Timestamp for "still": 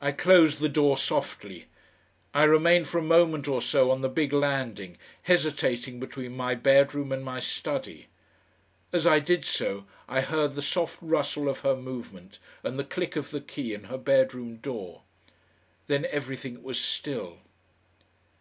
16.80-17.38